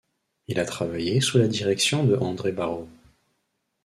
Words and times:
Il 0.47 0.59
a 0.59 0.65
travaillé 0.65 1.21
sous 1.21 1.37
la 1.37 1.47
direction 1.47 2.03
de 2.03 2.15
André 2.15 2.51
Bareau. 2.51 2.89